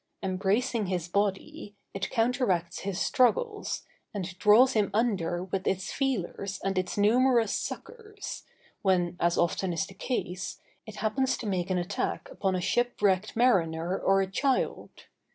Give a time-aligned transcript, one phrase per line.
[0.23, 3.85] Embracing his body, it counteracts his struggles,
[4.15, 8.41] and draws him under with its feelers and its numerous suckers,
[8.81, 13.35] when, as often is the case, it happens to make an attack upon a shipwrecked
[13.35, 14.89] mariner or a child.